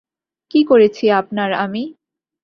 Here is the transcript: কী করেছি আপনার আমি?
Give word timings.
কী 0.51 0.61
করেছি 0.63 1.05
আপনার 1.11 1.49
আমি? 1.55 1.83